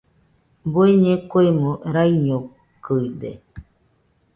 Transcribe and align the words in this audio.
Bueñe 0.73 1.13
kuemo 1.29 1.71
raiñokɨide 1.93 3.31